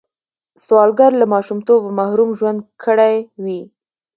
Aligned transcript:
سوالګر 0.65 1.11
له 1.21 1.25
ماشومتوبه 1.33 1.89
محروم 1.99 2.29
ژوند 2.39 2.59
کړی 2.83 3.15
وي 3.43 3.61